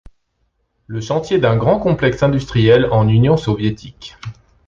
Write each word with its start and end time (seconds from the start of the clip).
Le 0.87 0.99
chantier 0.99 1.37
d'un 1.37 1.57
grand 1.57 1.77
complexe 1.77 2.23
industriel 2.23 2.87
en 2.89 3.07
Union 3.07 3.37
soviétique. 3.37 4.17